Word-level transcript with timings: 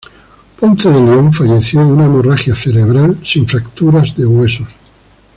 Ponce 0.59 0.89
de 0.89 0.99
León 0.99 1.31
falleció 1.31 1.81
de 1.85 1.91
una 1.91 2.05
hemorragia 2.07 2.55
cerebral, 2.55 3.19
sin 3.23 3.47
fracturas 3.47 4.15
de 4.17 4.25
huesos. 4.25 4.67